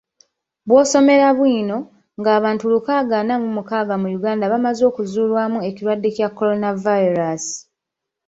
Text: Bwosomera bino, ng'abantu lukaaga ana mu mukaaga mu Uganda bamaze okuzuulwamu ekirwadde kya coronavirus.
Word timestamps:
Bwosomera 0.67 1.27
bino, 1.39 1.77
ng'abantu 2.19 2.63
lukaaga 2.73 3.15
ana 3.21 3.35
mu 3.43 3.49
mukaaga 3.55 3.95
mu 4.01 4.07
Uganda 4.17 4.51
bamaze 4.53 4.81
okuzuulwamu 4.89 5.59
ekirwadde 5.69 6.09
kya 6.15 6.29
coronavirus. 6.37 7.45